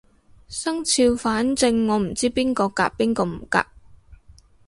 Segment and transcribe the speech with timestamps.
[0.47, 3.63] 生肖反正我唔知邊個夾邊個唔夾